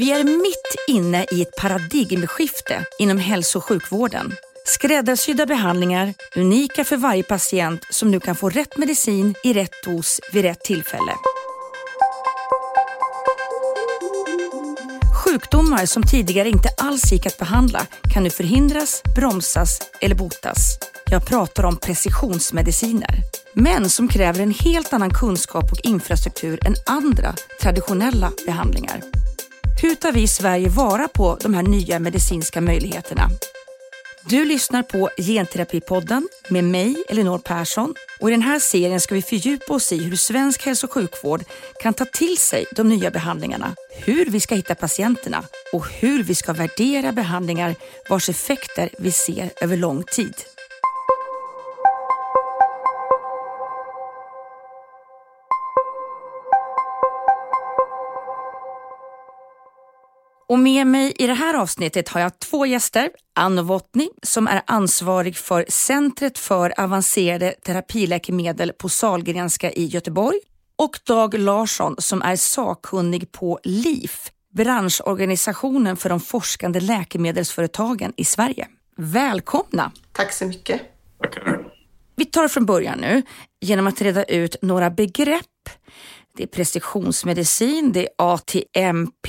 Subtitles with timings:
[0.00, 4.34] Vi är mitt inne i ett paradigmskifte inom hälso och sjukvården.
[4.66, 10.20] Skräddarsydda behandlingar, unika för varje patient som nu kan få rätt medicin i rätt dos
[10.32, 11.12] vid rätt tillfälle.
[15.24, 20.78] Sjukdomar som tidigare inte alls gick att behandla kan nu förhindras, bromsas eller botas.
[21.10, 23.14] Jag pratar om precisionsmediciner.
[23.52, 29.00] Men som kräver en helt annan kunskap och infrastruktur än andra traditionella behandlingar.
[29.76, 33.28] Hur tar vi i Sverige vara på de här nya medicinska möjligheterna?
[34.24, 37.94] Du lyssnar på Genterapipodden med mig, Elinor Persson.
[38.20, 41.44] Och I den här serien ska vi fördjupa oss i hur svensk hälso och sjukvård
[41.82, 46.34] kan ta till sig de nya behandlingarna, hur vi ska hitta patienterna och hur vi
[46.34, 47.74] ska värdera behandlingar
[48.08, 50.34] vars effekter vi ser över lång tid.
[60.50, 63.10] Och med mig i det här avsnittet har jag två gäster.
[63.34, 70.38] Ann Novotny som är ansvarig för Centret för avancerade terapiläkemedel på Salgrenska i Göteborg
[70.76, 78.68] och Dag Larsson som är sakkunnig på LIF, branschorganisationen för de forskande läkemedelsföretagen i Sverige.
[78.96, 79.92] Välkomna!
[80.12, 80.80] Tack så mycket.
[81.22, 81.60] Tackar.
[82.16, 83.22] Vi tar från början nu
[83.60, 85.46] genom att reda ut några begrepp
[86.40, 89.28] det är precisionsmedicin, det är ATMP,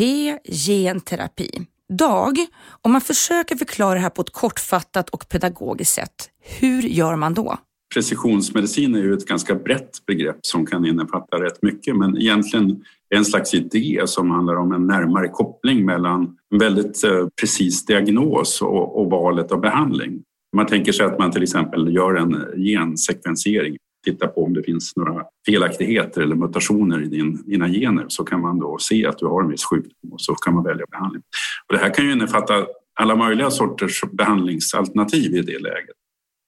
[0.67, 1.49] genterapi.
[1.97, 2.37] Dag,
[2.81, 7.33] om man försöker förklara det här på ett kortfattat och pedagogiskt sätt, hur gör man
[7.33, 7.57] då?
[7.93, 13.17] Precisionsmedicin är ju ett ganska brett begrepp som kan innefatta rätt mycket men egentligen är
[13.17, 18.61] en slags idé som handlar om en närmare koppling mellan en väldigt eh, precis diagnos
[18.61, 20.23] och, och valet av behandling.
[20.55, 24.95] Man tänker sig att man till exempel gör en gensekvensering titta på om det finns
[24.95, 29.25] några felaktigheter eller mutationer i din, dina gener så kan man då se att du
[29.25, 31.23] har en viss sjukdom och så kan man välja behandling.
[31.67, 32.65] Och det här kan ju innefatta
[32.99, 35.95] alla möjliga sorters behandlingsalternativ i det läget.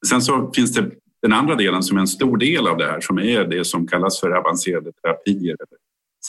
[0.07, 3.01] Sen så finns det den andra delen som är en stor del av det här
[3.01, 5.79] som är det som kallas för avancerade terapier, eller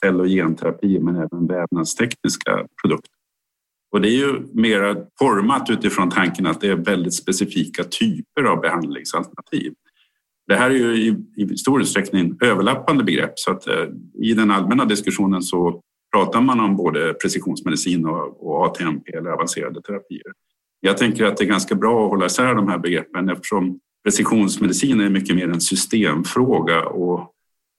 [0.01, 3.11] cell och genterapi men även vävnadstekniska produkter.
[3.93, 8.61] Och det är ju mera format utifrån tanken att det är väldigt specifika typer av
[8.61, 9.75] behandlingsalternativ.
[10.47, 13.87] Det här är ju i, i stor utsträckning överlappande begrepp så att eh,
[14.23, 15.81] i den allmänna diskussionen så
[16.15, 20.33] pratar man om både precisionsmedicin och, och ATMP eller avancerade terapier.
[20.81, 25.01] Jag tänker att det är ganska bra att hålla isär de här begreppen eftersom precisionsmedicin
[25.01, 27.31] är mycket mer en systemfråga och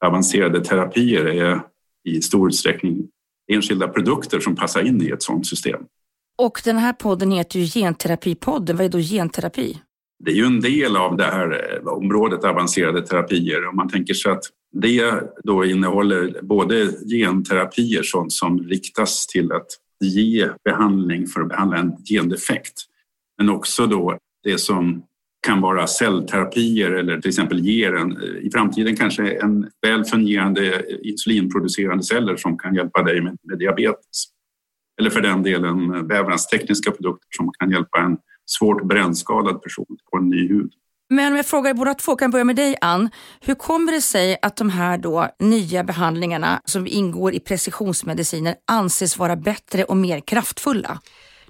[0.06, 1.62] avancerade terapier är
[2.04, 3.08] i stor utsträckning
[3.52, 5.82] enskilda produkter som passar in i ett sådant system.
[6.38, 8.78] Och den här podden heter ju Genterapipodden.
[8.78, 9.82] Vad är då genterapi?
[10.24, 13.68] Det är ju en del av det här eh, området avancerade terapier.
[13.68, 19.68] Om man tänker sig att det då innehåller både genterapier, sånt som riktas till att
[20.04, 22.74] ge behandling för att behandla en gendefekt,
[23.38, 25.04] men också då det som
[25.46, 30.86] kan vara cellterapier eller till exempel ger en, eh, i framtiden kanske en väl fungerande
[31.04, 34.26] insulinproducerande celler som kan hjälpa dig med, med diabetes.
[35.00, 40.18] Eller för den delen eh, vävnadstekniska produkter som kan hjälpa en svårt brännskadad person på
[40.18, 40.72] en ny hud.
[41.10, 43.10] Men om jag frågar båda två, kan börja med dig Ann.
[43.42, 49.18] Hur kommer det sig att de här då nya behandlingarna som ingår i precisionsmediciner anses
[49.18, 51.00] vara bättre och mer kraftfulla?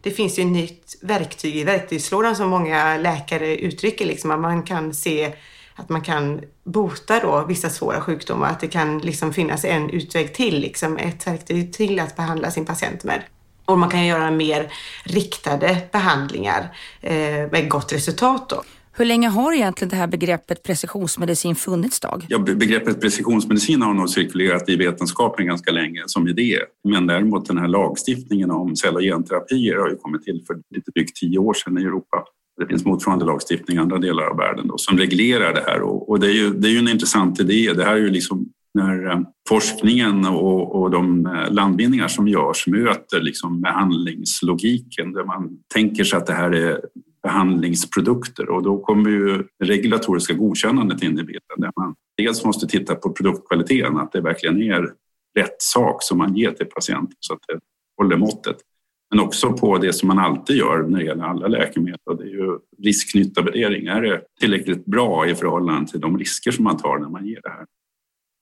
[0.01, 4.63] Det finns ju ett nytt verktyg i verktygslådan som många läkare uttrycker, liksom, att man
[4.63, 5.33] kan se
[5.75, 10.33] att man kan bota då vissa svåra sjukdomar, att det kan liksom finnas en utväg
[10.33, 13.23] till, liksom ett verktyg till att behandla sin patient med.
[13.65, 14.71] Och man kan göra mer
[15.03, 17.13] riktade behandlingar eh,
[17.51, 18.49] med gott resultat.
[18.49, 18.63] Då.
[18.97, 22.25] Hur länge har egentligen det här begreppet precisionsmedicin funnits, Dag?
[22.29, 26.59] Ja, begreppet precisionsmedicin har nog cirkulerat i vetenskapen ganska länge som idé.
[26.83, 30.91] Men däremot den här lagstiftningen om cell och genterapier har ju kommit till för lite
[30.91, 32.23] drygt tio år sedan i Europa.
[32.57, 36.09] Det finns motsvarande lagstiftning i andra delar av världen då, som reglerar det här och,
[36.09, 37.73] och det, är ju, det är ju en intressant idé.
[37.73, 39.19] Det här är ju liksom när eh,
[39.49, 46.17] forskningen och, och de eh, landvinningar som görs möter liksom behandlingslogiken där man tänker sig
[46.17, 46.81] att det här är
[47.23, 52.67] behandlingsprodukter och då kommer ju det regulatoriska godkännandet in i bilden där man dels måste
[52.67, 54.93] titta på produktkvaliteten, att det verkligen är
[55.37, 57.59] rätt sak som man ger till patienten så att det
[57.97, 58.57] håller måttet.
[59.09, 62.23] Men också på det som man alltid gör när det gäller alla läkemedel och det
[62.23, 63.87] är ju risk-nytta-värdering.
[63.87, 67.39] Är det tillräckligt bra i förhållande till de risker som man tar när man ger
[67.43, 67.65] det här?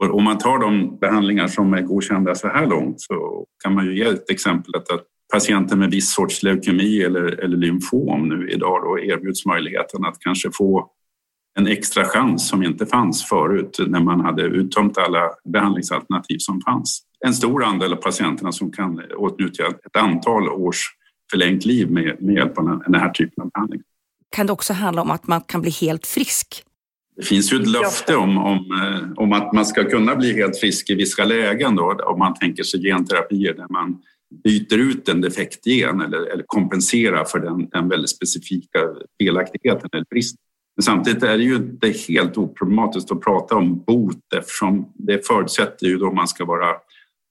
[0.10, 3.86] Och om man tar de behandlingar som är godkända så här långt så kan man
[3.86, 4.88] ju ge ett exempel att
[5.34, 10.50] patienter med viss sorts leukemi eller, eller lymfom nu idag då erbjuds möjligheten att kanske
[10.54, 10.90] få
[11.60, 17.02] en extra chans som inte fanns förut när man hade uttömt alla behandlingsalternativ som fanns.
[17.26, 20.90] en stor andel av patienterna som kan åtnjuta ett antal års
[21.32, 23.82] förlängt liv med, med hjälp av den här typen av behandling.
[24.36, 26.64] Kan det också handla om att man kan bli helt frisk?
[27.16, 30.60] Det finns ju ett löfte om, om, eh, om att man ska kunna bli helt
[30.60, 34.02] frisk i vissa lägen då, om man tänker sig genterapier där man
[34.44, 38.80] byter ut en defekt gen eller, eller kompenserar för den, den väldigt specifika
[39.20, 40.40] felaktigheten eller bristen.
[40.76, 45.88] Men samtidigt är det ju inte helt oproblematiskt att prata om bot eftersom det förutsätter
[45.88, 46.76] ju då man ska vara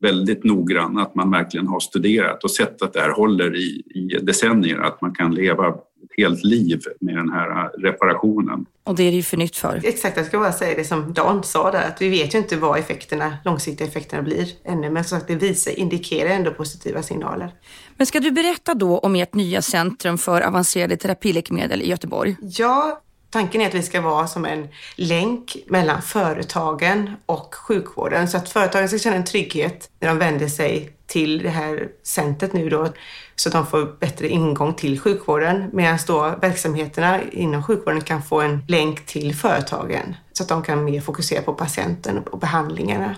[0.02, 4.19] väldigt noggrann, att man verkligen har studerat och sett att det här håller i, i
[4.23, 5.75] decennier, att man kan leva
[6.16, 8.66] helt liv med den här reparationen.
[8.84, 9.80] Och det är det ju för nytt för.
[9.84, 12.56] Exakt, jag ska bara säga det som Dan sa där, att vi vet ju inte
[12.56, 17.54] vad effekterna, långsiktiga effekterna blir ännu, men som sagt det visar, indikerar ändå positiva signaler.
[17.96, 22.36] Men ska du berätta då om ert nya centrum för avancerade terapiläkemedel i Göteborg?
[22.40, 23.02] Ja,
[23.32, 28.49] Tanken är att vi ska vara som en länk mellan företagen och sjukvården så att
[28.49, 32.88] företagen ska känna en trygghet när de vänder sig till det här centret nu då
[33.37, 38.40] så att de får bättre ingång till sjukvården medan då verksamheterna inom sjukvården kan få
[38.40, 43.17] en länk till företagen så att de kan mer fokusera på patienten och behandlingarna.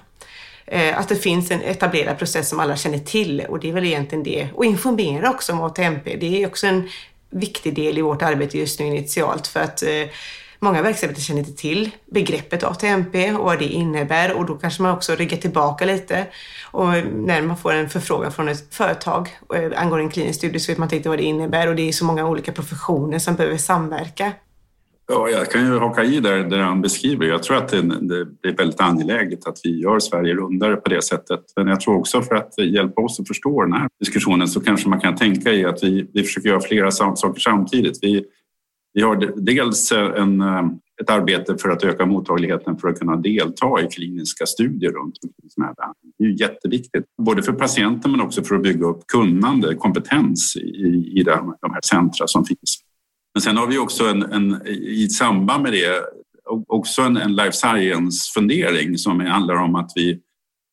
[0.66, 3.84] Eh, att det finns en etablerad process som alla känner till och det är väl
[3.84, 4.48] egentligen det.
[4.54, 6.16] Och informera också om ATMP.
[6.16, 6.88] Det är också en
[7.34, 10.08] viktig del i vårt arbete just nu initialt för att eh,
[10.58, 14.94] många verksamheter känner inte till begreppet ATMP och vad det innebär och då kanske man
[14.94, 16.26] också ryggar tillbaka lite.
[16.70, 20.72] Och när man får en förfrågan från ett företag eh, angående en klinisk studie så
[20.72, 23.56] vet man inte vad det innebär och det är så många olika professioner som behöver
[23.56, 24.32] samverka.
[25.06, 27.26] Ja, jag kan ju haka i där, där han beskriver.
[27.26, 27.82] Jag tror att det,
[28.42, 31.40] det, är väldigt angeläget att vi gör Sverige rundare på det sättet.
[31.56, 34.88] Men jag tror också för att hjälpa oss att förstå den här diskussionen så kanske
[34.88, 37.98] man kan tänka i att vi, vi försöker göra flera saker samtidigt.
[38.02, 38.24] Vi,
[38.92, 40.42] vi har dels en,
[41.02, 45.14] ett arbete för att öka mottagligheten för att kunna delta i kliniska studier runt
[45.48, 46.12] sån här behandling.
[46.18, 50.56] Det är ju jätteviktigt, både för patienten men också för att bygga upp kunnande, kompetens
[50.56, 52.84] i, i de här centra som finns.
[53.34, 56.04] Men sen har vi också en, en i samband med det
[56.66, 60.20] också en, en life science-fundering som handlar om att vi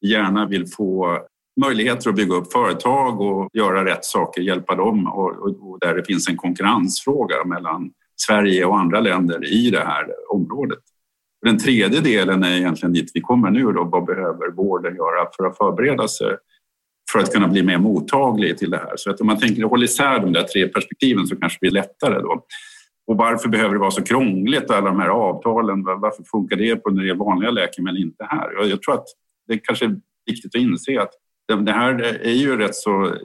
[0.05, 1.19] gärna vill få
[1.61, 5.95] möjligheter att bygga upp företag och göra rätt saker, hjälpa dem och, och, och, där
[5.95, 10.79] det finns en konkurrensfråga mellan Sverige och andra länder i det här området.
[11.45, 13.63] Den tredje delen är egentligen dit vi kommer nu.
[13.63, 13.83] Då.
[13.83, 16.37] Vad behöver vården göra för att förbereda sig
[17.11, 18.93] för att kunna bli mer mottaglig till det här.
[18.95, 21.81] Så att om man tänker hålla isär de där tre perspektiven så kanske det blir
[21.81, 22.45] lättare då.
[23.07, 25.83] Och varför behöver det vara så krångligt alla de här avtalen?
[25.83, 28.69] Varför funkar det på när det är vanliga läkemedel inte här?
[28.69, 29.07] Jag tror att
[29.47, 31.11] det kanske är viktigt att inse att
[31.65, 33.15] det här är ju rätt så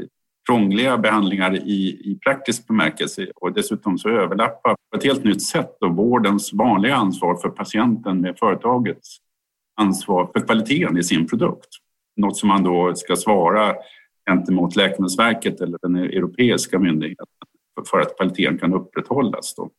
[0.49, 5.77] krångliga behandlingar i, i praktisk bemärkelse och dessutom så överlappar på ett helt nytt sätt
[5.81, 9.17] då vårdens vanliga ansvar för patienten med företagets
[9.81, 11.69] ansvar för kvaliteten i sin produkt
[12.17, 13.75] något som man då ska svara
[14.31, 17.27] gentemot Läkemedelsverket eller den europeiska myndigheten
[17.91, 19.55] för att kvaliteten kan upprätthållas.
[19.55, 19.71] Då.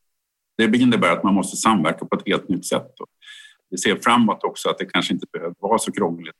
[0.56, 2.92] Det innebär att man måste samverka på ett helt nytt sätt.
[2.96, 3.06] Då.
[3.70, 6.36] Vi ser framåt också att det kanske inte behöver vara så krångligt.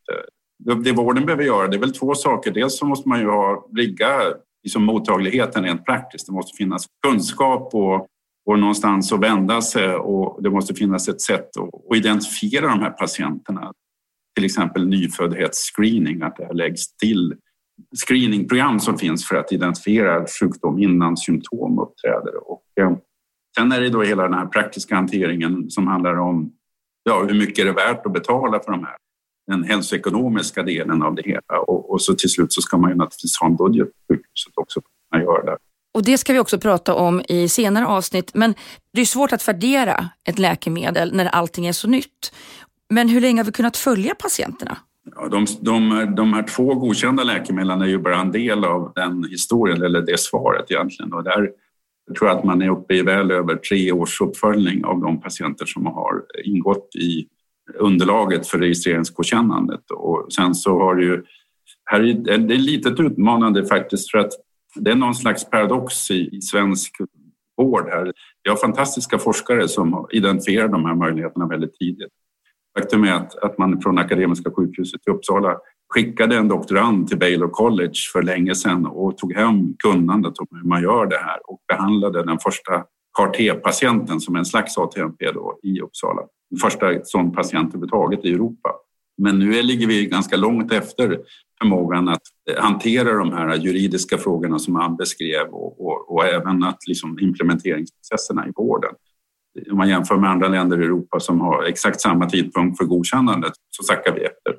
[0.85, 2.51] Det vården behöver göra det är väl två saker.
[2.51, 4.21] Dels så måste man ju ha, rigga
[4.63, 6.27] liksom mottagligheten rent praktiskt.
[6.27, 8.07] Det måste finnas kunskap och,
[8.47, 11.51] och någonstans att vända sig och det måste finnas ett sätt
[11.91, 13.73] att identifiera de här patienterna
[14.39, 17.35] till exempel nyföddhetsscreening, att det läggs till
[18.07, 22.51] screeningprogram som finns för att identifiera sjukdom innan symptom uppträder.
[22.51, 22.97] Och, eh,
[23.57, 26.53] sen är det då hela den här praktiska hanteringen som handlar om
[27.03, 28.97] ja, hur mycket är det värt att betala för de här
[29.47, 32.97] den hälsoekonomiska delen av det hela och, och, så till slut så ska man ju
[32.97, 35.57] naturligtvis ha en budget på sjukhuset också för att göra det.
[35.95, 38.31] Och det ska vi också prata om i senare avsnitt.
[38.35, 38.55] Men
[38.93, 42.33] det är svårt att värdera ett läkemedel när allting är så nytt.
[42.91, 44.79] Men hur länge har vi kunnat följa patienterna?
[45.17, 49.25] Ja, de, de, de här två godkända läkemedlen är ju bara en del av den
[49.31, 51.13] historien, eller det svaret egentligen.
[51.13, 51.51] Och där
[52.19, 55.67] tror jag att man är uppe i väl över tre års uppföljning av de patienter
[55.67, 57.27] som har ingått i
[57.79, 59.91] underlaget för registreringsgodkännandet.
[59.91, 61.25] Och sen så har det ju,
[61.85, 64.33] här är det lite utmanande faktiskt för att
[64.75, 66.97] det är någon slags paradox i, i svensk
[67.57, 68.13] vård här.
[68.43, 72.13] Vi har fantastiska forskare som identifierar de här möjligheterna väldigt tidigt.
[72.79, 75.59] Faktum är att, att man från Akademiska sjukhuset i Uppsala
[75.95, 80.69] skickade en doktorand till Baylor College för länge sedan och tog hem kunnandet om hur
[80.69, 82.85] man gör det här och behandlade den första
[83.19, 86.23] CAR-T-patienten som en slags ATMP då i Uppsala.
[86.51, 88.71] Den första sån patient överhuvudtaget i Europa.
[89.23, 91.19] Men nu ligger vi ganska långt efter
[91.61, 92.23] förmågan att
[92.59, 98.47] hantera de här juridiska frågorna som han beskrev och, och, och även att liksom implementeringsprocesserna
[98.49, 98.95] i vården
[99.71, 103.53] om man jämför med andra länder i Europa som har exakt samma tidpunkt för godkännandet
[103.71, 104.55] så sackar vi efter.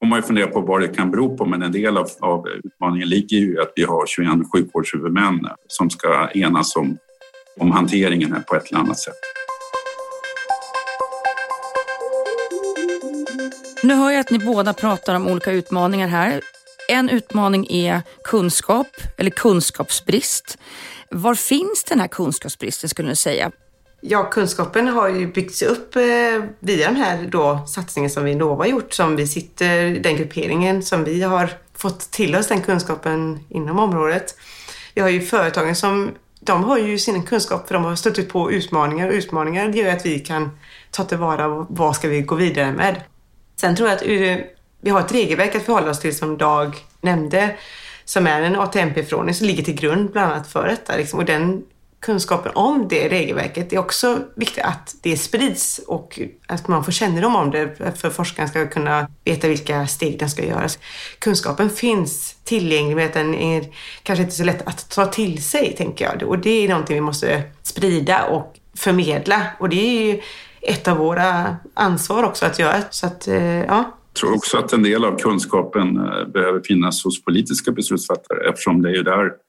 [0.00, 2.48] får man funderar fundera på vad det kan bero på, men en del av, av
[2.48, 6.98] utmaningen ligger ju i att vi har 21 sjukvårdshuvudmän som ska enas om,
[7.60, 9.14] om hanteringen här på ett eller annat sätt.
[13.82, 16.40] Nu hör jag att ni båda pratar om olika utmaningar här.
[16.88, 18.86] En utmaning är kunskap
[19.18, 20.58] eller kunskapsbrist.
[21.10, 23.50] Var finns den här kunskapsbristen skulle ni säga?
[24.08, 26.02] Ja, kunskapen har ju byggts upp eh,
[26.60, 31.22] via den här då satsningen som Vinnova gjort, som vi sitter, den grupperingen som vi
[31.22, 34.34] har fått till oss den kunskapen inom området.
[34.94, 36.10] Vi har ju företagen som,
[36.40, 40.06] de har ju sin kunskap för de har stött på utmaningar och utmaningar gör att
[40.06, 40.50] vi kan
[40.90, 43.02] ta tillvara vad ska vi gå vidare med.
[43.60, 44.44] Sen tror jag att eh,
[44.80, 47.56] vi har ett regelverk att förhålla oss till som Dag nämnde,
[48.04, 50.96] som är en ATMP-förordning som ligger till grund bland annat för detta.
[50.96, 51.18] Liksom.
[51.18, 51.62] Och den
[52.06, 57.36] kunskapen om det regelverket är också viktigt att det sprids och att man får kännedom
[57.36, 60.78] om det för forskaren ska kunna veta vilka steg den ska göras.
[61.18, 63.64] Kunskapen finns tillgänglig men den är
[64.02, 66.28] kanske inte så lätt att ta till sig, tänker jag.
[66.28, 70.20] Och det är någonting vi måste sprida och förmedla och det är ju
[70.60, 72.82] ett av våra ansvar också att göra.
[72.90, 73.98] Så att, eh, ja.
[74.12, 78.82] Jag tror också att en del av kunskapen eh, behöver finnas hos politiska beslutsfattare eftersom
[78.82, 79.45] det är ju där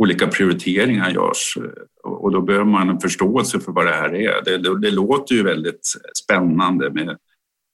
[0.00, 4.44] olika prioriteringar görs eh, och då behöver man en förståelse för vad det här är.
[4.44, 5.86] Det, det, det låter ju väldigt
[6.24, 7.16] spännande med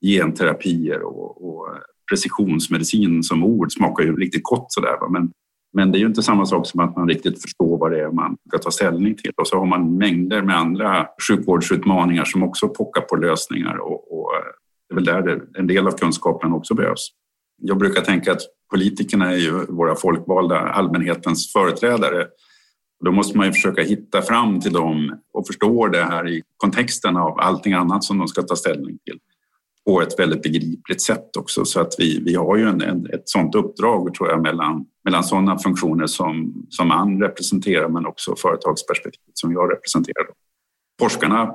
[0.05, 1.69] genterapier och, och
[2.11, 5.11] precisionsmedicin som ord smakar ju riktigt gott sådär.
[5.11, 5.31] Men,
[5.73, 8.11] men det är ju inte samma sak som att man riktigt förstår vad det är
[8.11, 9.33] man ska ta ställning till.
[9.37, 14.35] Och så har man mängder med andra sjukvårdsutmaningar som också pockar på lösningar och, och
[14.35, 14.43] eh,
[14.89, 17.09] det är väl där det, en del av kunskapen också behövs.
[17.59, 22.27] Jag brukar tänka att politikerna är ju våra folkvalda, allmänhetens företrädare.
[23.05, 27.17] Då måste man ju försöka hitta fram till dem och förstå det här i kontexten
[27.17, 29.19] av allting annat som de ska ta ställning till
[29.87, 31.65] på ett väldigt begripligt sätt också.
[31.65, 35.25] Så att vi, vi har ju en, en, ett sådant uppdrag tror jag mellan, mellan
[35.25, 40.27] sådana funktioner som, som man representerar men också företagsperspektivet som jag representerar.
[41.01, 41.55] Forskarna,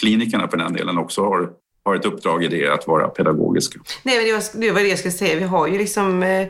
[0.00, 1.50] klinikerna för den delen också har
[1.88, 3.80] har ett uppdrag i det att vara pedagogiska.
[4.02, 5.36] Nej, men det var det, var det jag skulle säga.
[5.36, 6.48] Vi har ju liksom eh,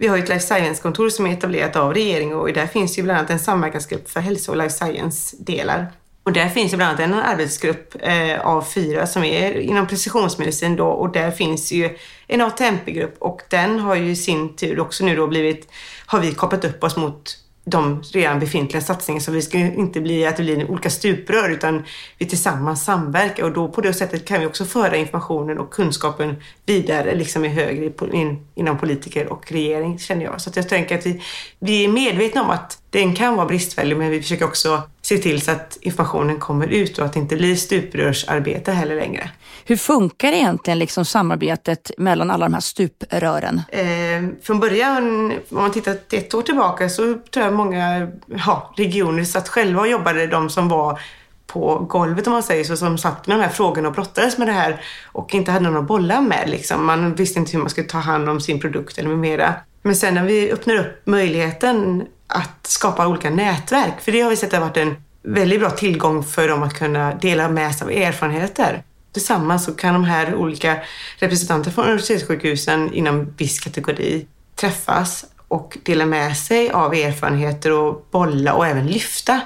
[0.00, 3.18] vi har ett life science-kontor som är etablerat av regeringen och där finns ju bland
[3.18, 5.86] annat en samverkansgrupp för hälso och life science-delar.
[6.22, 10.76] Och där finns ju bland annat en arbetsgrupp eh, av fyra som är inom precisionsmedicin
[10.76, 15.04] då och där finns ju en ATMP-grupp och den har ju i sin tur också
[15.04, 15.68] nu då blivit,
[16.06, 20.26] har vi kopplat upp oss mot de redan befintliga satsningarna så vi ska inte bli
[20.26, 21.84] att det blir olika stuprör utan
[22.18, 26.36] vi tillsammans samverkar och då på det sättet kan vi också föra informationen och kunskapen
[26.66, 30.40] vidare liksom i högre in, inom politiker och regering känner jag.
[30.40, 31.22] Så att jag tänker att vi,
[31.58, 35.42] vi är medvetna om att den kan vara bristfällig men vi försöker också se till
[35.42, 39.30] så att informationen kommer ut och att det inte blir stuprörsarbete heller längre.
[39.64, 43.62] Hur funkar egentligen liksom samarbetet mellan alla de här stuprören?
[43.68, 49.24] Eh, från början, om man tittar ett år tillbaka, så tror jag många ja, regioner
[49.24, 51.00] satt själva och jobbade, de som var
[51.46, 54.48] på golvet om man säger så, som satt med de här frågorna och brottades med
[54.48, 56.50] det här och inte hade någon att bolla med.
[56.50, 56.86] Liksom.
[56.86, 59.54] Man visste inte hur man skulle ta hand om sin produkt eller med mera.
[59.82, 64.36] Men sen när vi öppnar upp möjligheten att skapa olika nätverk, för det har vi
[64.36, 67.90] sett har varit en väldigt bra tillgång för dem att kunna dela med sig av
[67.90, 68.82] erfarenheter.
[69.12, 70.76] Tillsammans så kan de här olika
[71.18, 78.54] representanterna från universitetssjukhusen inom viss kategori träffas och dela med sig av erfarenheter och bolla
[78.54, 79.40] och även lyfta.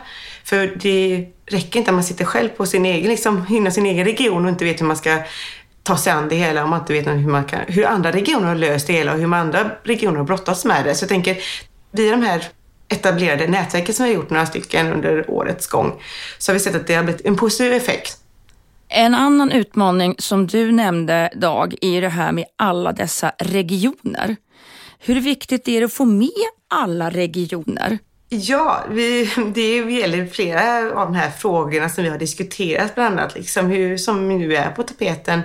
[0.45, 4.05] För det räcker inte att man sitter själv på sin egen, liksom, inom sin egen
[4.05, 5.23] region och inte vet hur man ska
[5.83, 8.49] ta sig an det hela om man inte vet hur, man kan, hur andra regioner
[8.49, 10.95] har löst det hela och hur andra regioner har brottats med det.
[10.95, 11.37] Så jag tänker,
[11.91, 12.45] via de här
[12.89, 16.03] etablerade nätverken som vi har gjort några stycken under årets gång
[16.39, 18.19] så har vi sett att det har blivit en positiv effekt.
[18.89, 24.37] En annan utmaning som du nämnde Dag är det här med alla dessa regioner.
[24.99, 26.31] Hur viktigt är det att få med
[26.71, 27.99] alla regioner?
[28.37, 33.35] Ja, vi, det gäller flera av de här frågorna som vi har diskuterat bland annat,
[33.35, 35.41] liksom hur, som nu är på tapeten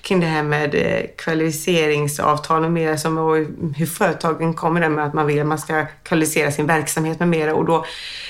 [0.00, 3.36] kring det här med eh, kvalificeringsavtal och mera, som, och
[3.76, 7.28] hur företagen kommer där med att man vill att man ska kvalificera sin verksamhet med
[7.28, 7.84] mera och då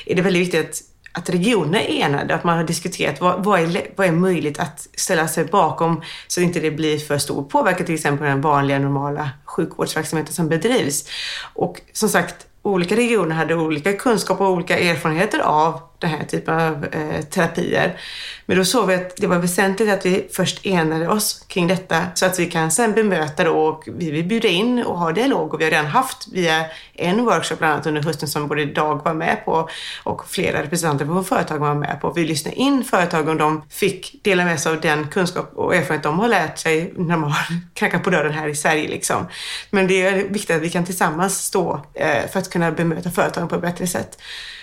[0.07, 0.83] är det väldigt viktigt att
[1.14, 4.88] att regionerna är enade, att man har diskuterat vad, vad, är, vad är möjligt att
[4.95, 8.40] ställa sig bakom så att inte det blir för stor påverkan till exempel på den
[8.40, 11.09] vanliga normala sjukvårdsverksamheten som bedrivs.
[11.54, 16.54] Och som sagt, olika regioner hade olika kunskap och olika erfarenheter av den här typen
[16.54, 17.99] av eh, terapier.
[18.47, 22.02] Men då såg vi att det var väsentligt att vi först enade oss kring detta
[22.14, 25.54] så att vi kan sen bemöta då och vi vill bjuda in och ha dialog
[25.54, 29.04] och vi har redan haft via en workshop bland annat under hösten som både Dag
[29.04, 29.68] var med på
[30.04, 32.12] och flera representanter från företag var med på.
[32.12, 36.02] Vi lyssnade in företag och de fick dela med sig av den kunskap och erfarenhet
[36.02, 37.35] de har lärt sig när de har
[37.75, 38.88] knackat på dörren här i Sverige.
[38.88, 39.26] Liksom.
[39.71, 43.49] Men det är viktigt att vi kan tillsammans stå eh, för att kunna bemöta företagen
[43.49, 44.18] på ett bättre sätt.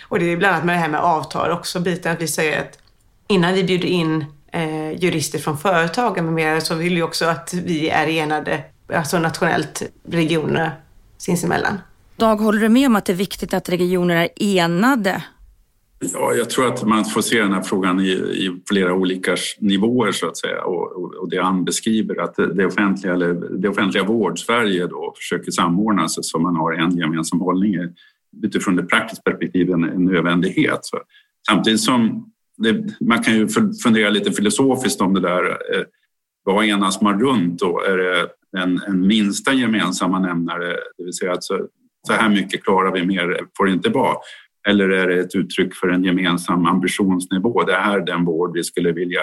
[0.10, 2.60] Och det är bland annat med det här med avtal också, biten att vi säger
[2.60, 2.80] att
[3.28, 7.54] innan vi bjuder in eh, jurister från företagen med mera så vill vi också att
[7.54, 8.64] vi är enade,
[8.94, 10.72] alltså nationellt, regionerna
[11.18, 11.78] sinsemellan.
[12.16, 15.24] Dag, håller du med om att det är viktigt att regioner är enade?
[16.14, 20.12] Ja, jag tror att man får se den här frågan i, i flera olika nivåer
[20.12, 24.88] så att säga och, och det han beskriver att det, offentliga, eller det offentliga vård-Sverige
[24.88, 27.74] då försöker samordna sig så man har en gemensam hållning
[28.44, 30.80] utifrån det praktiska perspektivet en, en nödvändighet.
[30.82, 31.00] Så,
[31.50, 33.48] samtidigt som det, man kan ju
[33.84, 35.50] fundera lite filosofiskt om det där.
[35.50, 35.84] Eh,
[36.44, 37.82] vad enas man runt då?
[37.82, 41.68] Är det en, en minsta gemensamma nämnare, det vill säga att så,
[42.08, 44.18] så här mycket klarar vi, mer får det inte vara.
[44.68, 47.64] Eller är det ett uttryck för en gemensam ambitionsnivå?
[47.64, 49.22] Det här är den vård vi skulle vilja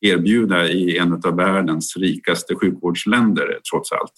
[0.00, 4.12] erbjuda i en av världens rikaste sjukvårdsländer trots allt.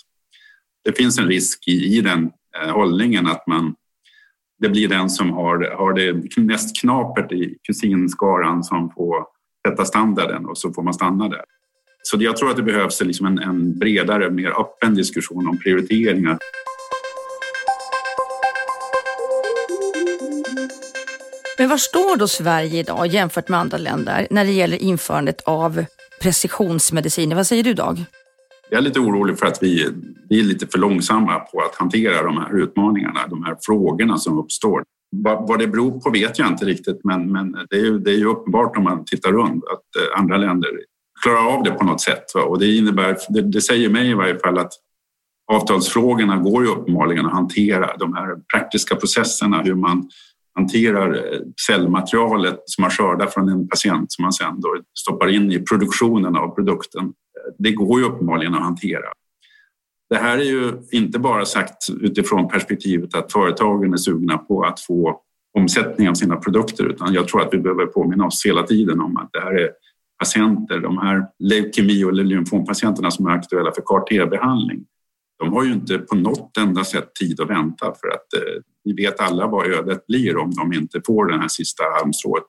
[0.85, 2.31] Det finns en risk i, i den
[2.63, 3.75] eh, hållningen att man
[4.61, 9.25] det blir den som har, har det mest knapert i kusinskaran som får
[9.69, 11.45] sätta standarden och så får man stanna där.
[12.03, 16.39] Så jag tror att det behövs liksom en, en bredare, mer öppen diskussion om prioriteringar.
[21.59, 25.85] Men var står då Sverige idag jämfört med andra länder när det gäller införandet av
[26.23, 27.37] precisionsmediciner?
[27.37, 28.05] Vad säger du Dag?
[28.71, 29.89] Jag är lite orolig för att vi,
[30.29, 34.39] vi är lite för långsamma på att hantera de här utmaningarna, de här frågorna som
[34.39, 34.85] uppstår.
[35.17, 38.11] Vad, vad det beror på vet jag inte riktigt, men, men det, är ju, det
[38.11, 40.71] är ju uppenbart om man tittar runt att eh, andra länder
[41.23, 42.25] klarar av det på något sätt.
[42.47, 44.73] Och det, innebär, det, det säger mig i varje fall att
[45.53, 47.97] avtalsfrågorna går ju uppenbarligen att hantera.
[47.97, 50.09] De här praktiska processerna, hur man
[50.55, 55.53] hanterar eh, cellmaterialet som man skördar från en patient som man sedan då stoppar in
[55.53, 57.13] i produktionen av produkten.
[57.59, 59.07] Det går ju uppenbarligen att hantera.
[60.11, 64.81] Det här är ju inte bara sagt utifrån perspektivet att företagen är sugna på att
[64.81, 65.21] få
[65.59, 69.17] omsättning av sina produkter utan jag tror att vi behöver påminna oss hela tiden om
[69.17, 69.71] att det här är
[70.19, 74.85] patienter, de här leukemi och lymfompatienterna som är aktuella för CAR-T-behandling.
[75.39, 78.93] De har ju inte på något enda sätt tid att vänta för att eh, vi
[78.93, 82.45] vet alla vad ödet blir om de inte får den här sista halmstrået.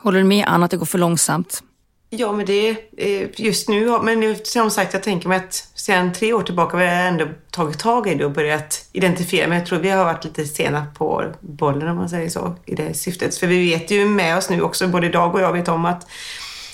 [0.00, 1.62] Håller du med Anna att det går för långsamt?
[2.10, 6.32] Ja, men det eh, just nu, men som sagt, jag tänker mig att sedan tre
[6.32, 9.48] år tillbaka har vi ändå tagit tag i det och börjat identifiera.
[9.48, 12.74] Men jag tror vi har varit lite sena på bollen om man säger så, i
[12.74, 13.36] det syftet.
[13.36, 16.06] För vi vet ju med oss nu också, både Dag och jag vet om att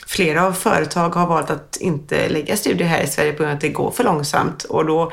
[0.06, 3.54] flera av företag har valt att inte lägga studier här i Sverige på grund av
[3.54, 4.64] att det går för långsamt.
[4.64, 5.12] Och då,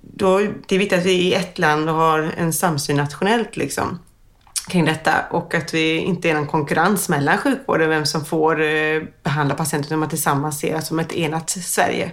[0.00, 3.98] då det är viktigt att vi i ett land har en samsyn nationellt liksom
[4.68, 9.02] kring detta och att vi inte är någon konkurrens mellan sjukvården, vem som får eh,
[9.22, 12.12] behandla patienter, utan att tillsammans ser som ett enat Sverige.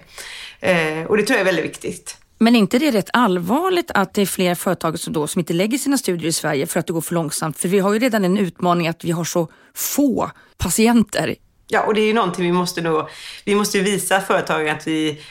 [0.60, 2.18] Eh, och det tror jag är väldigt viktigt.
[2.38, 5.54] Men är inte det rätt allvarligt att det är fler företag som, då, som inte
[5.54, 7.58] lägger sina studier i Sverige för att det går för långsamt?
[7.58, 11.36] För vi har ju redan en utmaning att vi har så få patienter.
[11.68, 13.10] Ja, och det är ju någonting vi måste då,
[13.46, 15.22] vi måste visa företagen att vi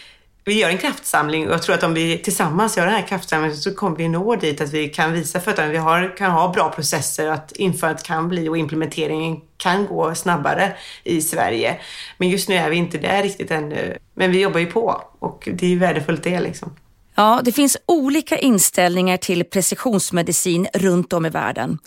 [0.45, 3.57] vi gör en kraftsamling och jag tror att om vi tillsammans gör den här kraftsamlingen
[3.57, 6.53] så kommer vi nå dit att vi kan visa för att vi har, kan ha
[6.53, 10.73] bra processer, att införandet kan bli och implementeringen kan gå snabbare
[11.05, 11.81] i Sverige.
[12.19, 13.99] Men just nu är vi inte där riktigt ännu.
[14.15, 16.77] Men vi jobbar ju på och det är ju värdefullt det liksom.
[17.21, 21.79] Ja, det finns olika inställningar till precisionsmedicin runt om i världen.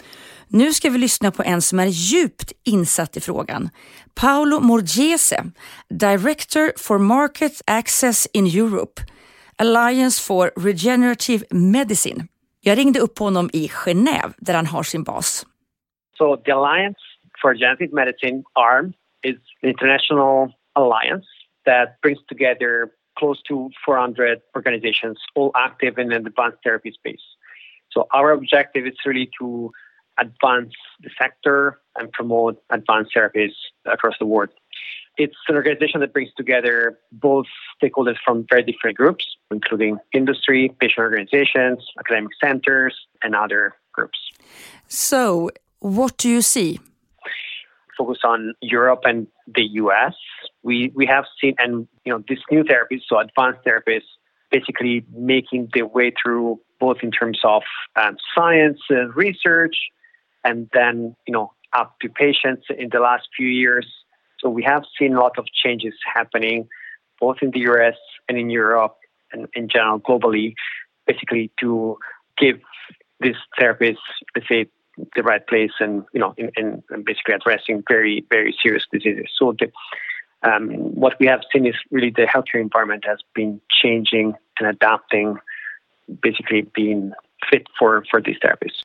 [0.48, 3.70] Nu ska vi lyssna på en som är djupt insatt i frågan.
[4.22, 5.44] Paolo Morgese,
[5.90, 9.02] Director for Market Access in Europe,
[9.58, 12.28] Alliance for Regenerative Medicine.
[12.62, 15.46] Jag ringde upp honom i Genève där han har sin bas.
[16.18, 17.00] So the Alliance
[17.42, 18.94] for Regenerative Medicine, ARM,
[19.24, 21.28] is an international alliance
[21.66, 22.88] that brings together
[23.24, 27.26] close to 400 organizations, all active in the advanced therapy space.
[27.90, 29.72] So our objective is really to
[30.20, 33.54] advance the sector and promote advanced therapies
[33.86, 34.50] across the world.
[35.16, 37.46] It's an organization that brings together both
[37.82, 44.20] stakeholders from very different groups, including industry, patient organizations, academic centers, and other groups.
[44.88, 46.80] So, what do you see?
[47.98, 50.14] Focus on Europe and the US.
[50.64, 54.04] We we have seen and you know these new therapies, so advanced therapies,
[54.52, 57.64] basically making their way through both in terms of
[57.96, 59.76] um, science and research,
[60.44, 63.88] and then you know up to patients in the last few years.
[64.40, 66.68] So we have seen a lot of changes happening
[67.24, 67.96] both in the US
[68.28, 68.98] and in Europe
[69.32, 70.56] and in general globally,
[71.08, 71.98] basically to
[72.38, 72.60] give
[73.20, 73.96] these therapies,
[74.36, 74.66] let's say,
[75.16, 79.28] the right place and you know in, in basically addressing very very serious diseases.
[79.38, 79.72] So the,
[80.48, 85.38] um, what we have seen is really the healthcare environment has been changing and adapting,
[86.22, 87.14] basically being
[87.50, 88.84] fit for for these therapies.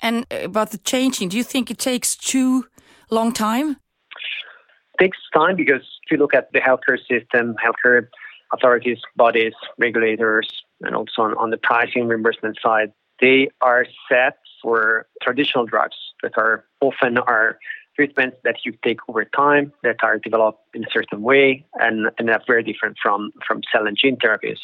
[0.00, 2.66] And about the changing, do you think it takes too
[3.10, 3.70] long time?
[3.70, 8.08] It takes time because if you look at the healthcare system, healthcare
[8.52, 10.48] authorities, bodies, regulators,
[10.82, 16.32] and also on, on the pricing reimbursement side, they are set for traditional drugs that
[16.38, 17.58] are often are
[17.96, 22.30] treatments that you take over time that are developed in a certain way and, and
[22.30, 24.58] are very different from, from cell and gene therapies.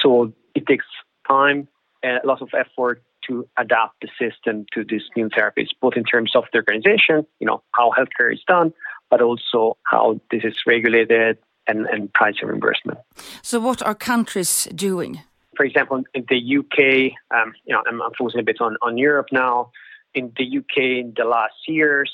[0.00, 0.84] So it takes
[1.26, 1.66] time
[2.02, 6.04] and a lot of effort to adapt the system to these new therapies, both in
[6.04, 8.72] terms of the organization, you know, how healthcare is done,
[9.10, 12.98] but also how this is regulated and, and price reimbursement.
[13.42, 15.22] So what are countries doing?
[15.60, 18.96] For example, in the UK, um, you know, I'm, I'm focusing a bit on, on
[18.96, 19.72] Europe now.
[20.14, 22.10] In the UK, in the last years,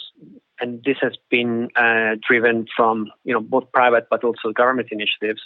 [0.58, 5.42] and this has been uh, driven from you know both private but also government initiatives.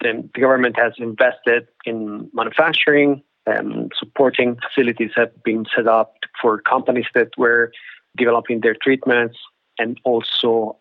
[0.00, 7.06] The government has invested in manufacturing, um, supporting facilities have been set up for companies
[7.16, 7.72] that were
[8.16, 9.36] developing their treatments,
[9.80, 10.76] and also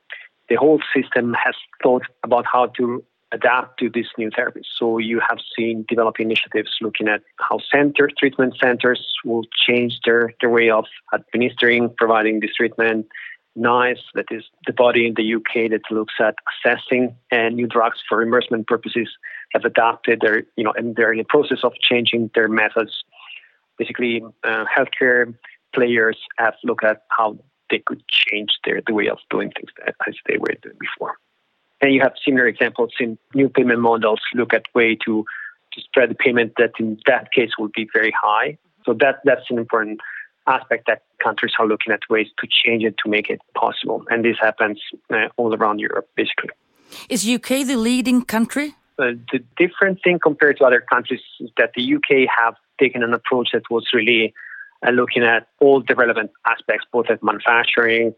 [0.48, 4.66] the whole system has thought about how to adapt to these new therapies.
[4.78, 10.34] So you have seen developing initiatives looking at how center treatment centers will change their,
[10.42, 13.08] their way of administering, providing this treatment.
[13.56, 17.98] NICE, that is the body in the UK that looks at assessing uh, new drugs
[18.08, 19.10] for reimbursement purposes,
[19.54, 23.04] have adapted their, you know, and they're in the process of changing their methods.
[23.78, 25.34] Basically, uh, healthcare
[25.74, 27.38] players have looked at how
[27.70, 29.72] they could change their the way of doing things
[30.08, 31.16] as they were doing before.
[31.82, 35.26] And you have similar examples in new payment models look at way to,
[35.74, 38.58] to spread the payment that in that case would be very high.
[38.86, 40.00] So that that's an important
[40.48, 44.04] aspect that countries are looking at ways to change it to make it possible.
[44.10, 44.82] And this happens
[45.14, 46.50] uh, all around Europe, basically.
[47.08, 48.76] Is UK the leading country?
[48.98, 53.14] Uh, the different thing compared to other countries is that the UK have taken an
[53.14, 54.34] approach that was really
[54.86, 58.14] uh, looking at all the relevant aspects, both at manufacturing,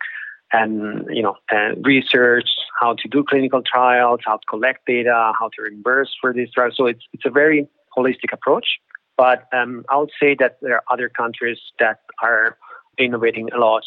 [0.54, 1.36] and you know
[1.84, 6.50] research how to do clinical trials how to collect data how to reimburse for these
[6.54, 6.76] drugs.
[6.78, 8.80] So it's it's a very holistic approach.
[9.18, 12.58] But um, i would say that there are other countries that are
[12.98, 13.84] innovating a lot.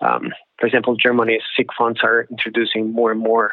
[0.00, 3.52] Um, for example germany's sick funds are introducing more and more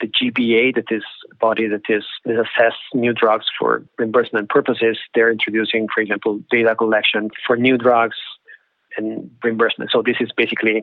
[0.00, 4.98] the GBA, that is a body that is that assess new drugs for reimbursement purposes,
[5.14, 8.16] they're introducing, for example, data collection for new drugs
[8.96, 9.90] and reimbursement.
[9.90, 10.82] So this is basically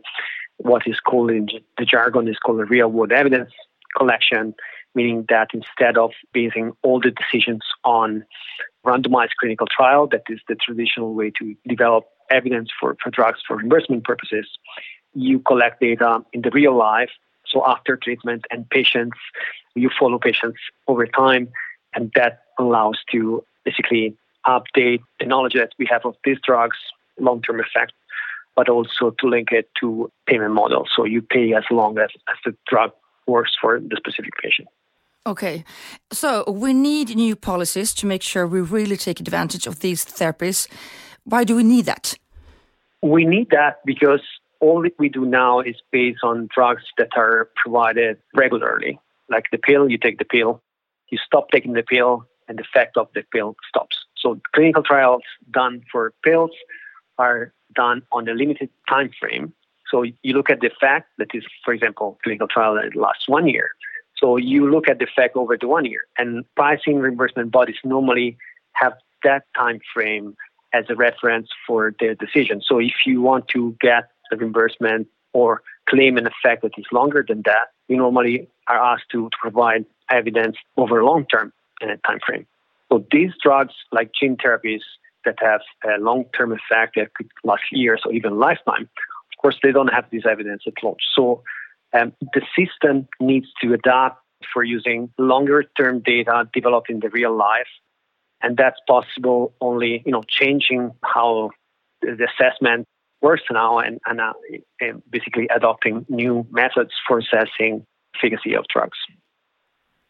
[0.64, 1.48] what is called in
[1.78, 3.52] the jargon is called a real world evidence
[3.98, 4.54] collection,
[4.96, 8.24] meaning that instead of basing all the decisions on
[8.86, 13.58] randomized clinical trial, that is the traditional way to develop evidence for, for drugs for
[13.58, 14.48] reimbursement purposes,
[15.14, 17.10] you collect data in the real life.
[17.46, 19.18] So after treatment and patients,
[19.76, 21.50] you follow patients over time,
[21.94, 24.16] and that allows to basically
[24.48, 26.78] update the knowledge that we have of these drugs,
[27.20, 27.94] long-term effect
[28.56, 30.88] but also to link it to payment model.
[30.96, 32.92] So you pay as long as, as the drug
[33.28, 34.68] works for the specific patient.
[35.28, 35.64] Okay,
[36.12, 40.68] so we need new policies to make sure we really take advantage of these therapies.
[41.26, 42.16] Why do we need that?
[43.04, 44.22] We need that because
[44.60, 49.00] all that we do now is based on drugs that are provided regularly.
[49.30, 50.62] Like the pill, you take the pill,
[51.10, 53.98] you stop taking the pill, and the effect of the pill stops.
[54.18, 56.52] So clinical trials done for pills
[57.24, 57.40] are
[57.84, 59.46] done on a limited time frame.
[59.90, 63.48] So you look at the effect that is, for example, clinical trial that lasts one
[63.56, 63.68] year.
[64.22, 68.30] So you look at the fact over the one year, and pricing reimbursement bodies normally
[68.82, 70.28] have that time frame
[70.80, 72.62] as a reference for their decision.
[72.70, 77.22] So if you want to get a reimbursement or claim an effect that is longer
[77.28, 81.96] than that, you normally are asked to, to provide evidence over a long term uh,
[82.08, 82.46] time frame.
[82.90, 84.84] So these drugs, like gene therapies,
[85.26, 88.84] that have a long-term effect that could last years or even lifetime.
[88.84, 91.02] Of course, they don't have this evidence at launch.
[91.16, 91.44] So
[91.94, 94.22] um, the system needs to adapt
[94.54, 97.68] for using longer-term data developed in the real life,
[98.42, 101.52] and that's possible only you know changing how
[102.02, 102.88] the assessment
[103.22, 104.34] works now and, and, uh,
[105.10, 108.98] basically adopting new methods for assessing efficacy of drugs.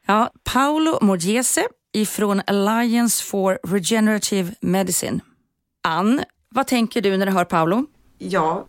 [0.07, 5.19] Ja, Paolo Morgese ifrån Alliance for Regenerative Medicine.
[5.83, 7.85] Ann, vad tänker du när du hör Paolo?
[8.17, 8.65] Ja,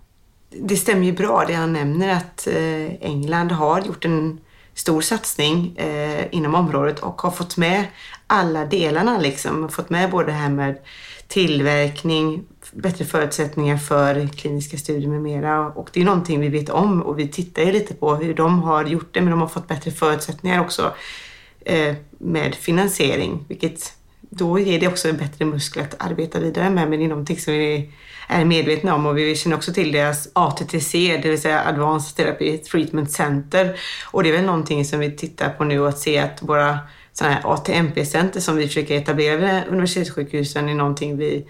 [0.50, 4.40] Det stämmer ju bra det han nämner att eh, England har gjort en
[4.74, 7.84] stor satsning eh, inom området och har fått med
[8.26, 9.68] alla delarna liksom.
[9.68, 10.78] Fått med både det här med
[11.28, 15.66] tillverkning, bättre förutsättningar för kliniska studier med mera.
[15.66, 18.62] Och det är någonting vi vet om och vi tittar ju lite på hur de
[18.62, 20.94] har gjort det, men de har fått bättre förutsättningar också
[21.64, 26.90] Eh, med finansiering, vilket då ger det också en bättre muskel att arbeta vidare med,
[26.90, 27.90] men det är någonting som vi
[28.28, 32.58] är medvetna om och vi känner också till deras ATTC, det vill säga Advanced Therapy
[32.58, 33.80] Treatment Center.
[34.04, 36.78] Och det är väl någonting som vi tittar på nu att se att våra
[37.12, 41.46] sådana här ATMP-center som vi försöker etablera vid universitetssjukhusen är någonting vi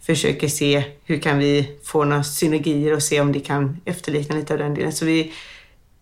[0.00, 4.52] försöker se hur kan vi få några synergier och se om det kan efterlikna lite
[4.52, 4.92] av den delen.
[4.92, 5.32] Så vi,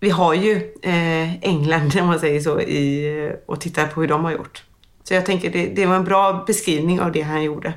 [0.05, 4.25] vi har ju eh, England, om man säger så, i, och tittar på hur de
[4.25, 4.65] har gjort.
[5.03, 7.75] Så jag tänker det, det var en bra beskrivning av det han gjorde.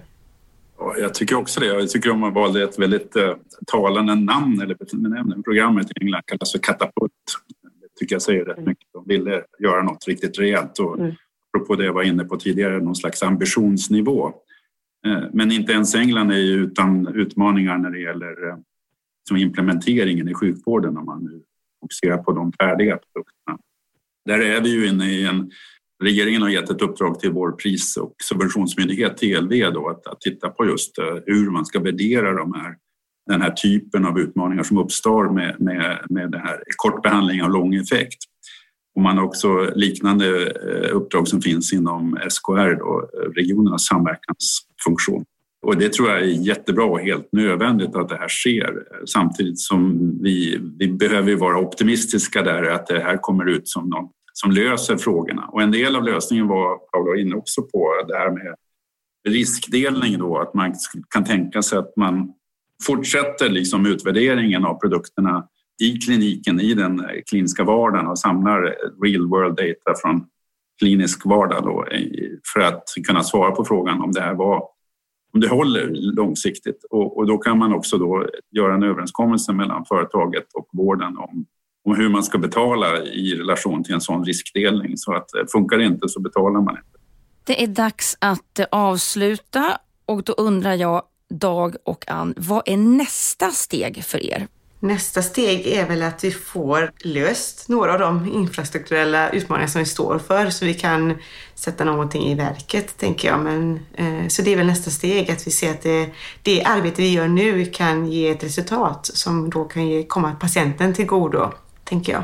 [0.99, 1.65] Jag tycker också det.
[1.65, 3.33] Jag tycker de valde ett väldigt uh,
[3.67, 5.43] talande namn eller benämning.
[5.43, 7.11] Programmet i England kallas för Katapult.
[7.81, 8.87] Det tycker jag säger rätt mycket.
[8.93, 11.15] De ville göra något riktigt rejält och mm.
[11.53, 14.27] apropå det jag var inne på tidigare, någon slags ambitionsnivå.
[15.07, 18.55] Uh, men inte ens England är ju utan utmaningar när det gäller uh,
[19.27, 21.41] som implementeringen i sjukvården om man nu
[21.81, 23.57] fokusera på de färdiga produkterna.
[24.25, 25.51] Där är vi ju inne i en
[26.03, 30.49] Regeringen har gett ett uppdrag till vår pris och subventionsmyndighet TLV då, att, att titta
[30.49, 32.75] på just eh, hur man ska värdera de här,
[33.29, 37.49] den här typen av utmaningar som uppstår med, med, med det här kort behandling av
[37.49, 38.17] lång effekt.
[38.95, 45.25] Och man har också liknande eh, uppdrag som finns inom SKR, då, eh, regionernas samverkansfunktion.
[45.61, 50.11] Och det tror jag är jättebra och helt nödvändigt att det här sker samtidigt som
[50.23, 54.97] vi, vi behöver vara optimistiska där att det här kommer ut som någon som löser
[54.97, 55.45] frågorna.
[55.51, 58.55] Och en del av lösningen var, Paula var inne också på, det här med
[59.29, 60.73] riskdelning då, att man
[61.09, 62.33] kan tänka sig att man
[62.83, 65.47] fortsätter liksom utvärderingen av produkterna
[65.83, 70.25] i kliniken, i den kliniska vardagen och samlar real world data från
[70.79, 71.85] klinisk vardag då,
[72.53, 74.63] för att kunna svara på frågan om det här var
[75.33, 76.85] om det håller långsiktigt.
[76.89, 81.45] Och, och då kan man också då göra en överenskommelse mellan företaget och vården om
[81.87, 84.97] om hur man ska betala i relation till en sån riskdelning.
[84.97, 86.99] Så att eh, funkar det inte så betalar man inte.
[87.43, 92.77] Det är dags att eh, avsluta och då undrar jag, Dag och Ann, vad är
[92.77, 94.47] nästa steg för er?
[94.79, 99.85] Nästa steg är väl att vi får löst några av de infrastrukturella utmaningar som vi
[99.85, 101.13] står för så vi kan
[101.55, 103.39] sätta någonting i verket, tänker jag.
[103.39, 106.09] Men, eh, så det är väl nästa steg, att vi ser att det,
[106.41, 110.93] det arbete vi gör nu kan ge ett resultat som då kan ge, komma patienten
[110.93, 111.51] till godo
[111.83, 112.23] tänker jag.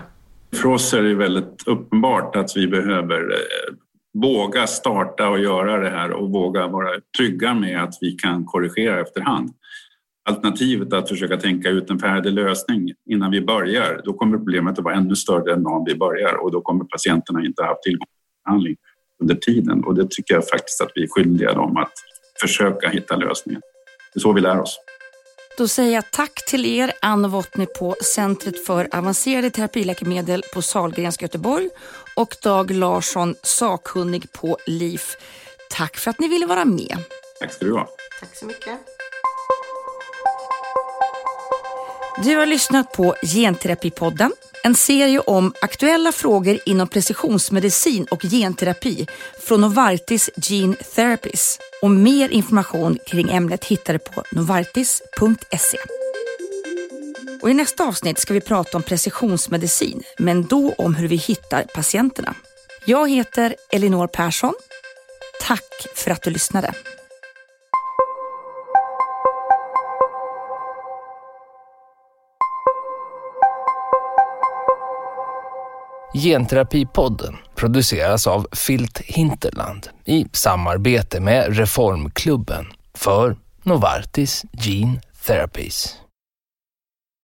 [0.56, 3.76] För oss är det väldigt uppenbart att vi behöver eh,
[4.14, 9.02] våga starta och göra det här och våga vara trygga med att vi kan korrigera
[9.02, 9.54] efterhand.
[10.26, 14.86] Alternativet att försöka tänka ut en färdig lösning innan vi börjar, då kommer problemet att
[14.86, 18.06] vara ännu större än när vi börjar och då kommer patienterna inte ha haft tillgång
[18.06, 18.76] till behandling
[19.22, 21.94] under tiden och det tycker jag faktiskt att vi är skyldiga dem att
[22.42, 23.62] försöka hitta lösningen.
[24.14, 24.80] Det är så vi lär oss.
[25.58, 31.26] Då säger jag tack till er, Ann Wottny på Centret för avancerade terapiläkemedel på Sahlgrenska
[31.26, 31.70] Göteborg
[32.16, 35.18] och Dag Larsson, sakkunnig på LIF.
[35.70, 36.98] Tack för att ni ville vara med.
[37.40, 37.88] Tack ska du ha.
[38.20, 38.93] Tack så mycket.
[42.18, 49.08] Du har lyssnat på Genterapipodden, en serie om aktuella frågor inom precisionsmedicin och genterapi
[49.40, 51.60] från Novartis Gene Therapies.
[51.82, 55.78] Och mer information kring ämnet hittar du på novartis.se.
[57.42, 61.64] Och I nästa avsnitt ska vi prata om precisionsmedicin, men då om hur vi hittar
[61.64, 62.36] patienterna.
[62.86, 64.54] Jag heter Elinor Persson.
[65.42, 66.74] Tack för att du lyssnade.
[76.14, 86.03] Genterapipodden produceras av Filt Hinterland i samarbete med Reformklubben för Novartis Gene Therapies.